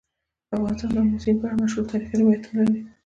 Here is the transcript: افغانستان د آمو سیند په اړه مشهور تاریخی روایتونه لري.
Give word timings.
افغانستان 0.55 0.89
د 0.93 0.97
آمو 1.01 1.21
سیند 1.23 1.37
په 1.39 1.45
اړه 1.47 1.59
مشهور 1.61 1.83
تاریخی 1.91 2.15
روایتونه 2.21 2.61
لري. 2.67 2.81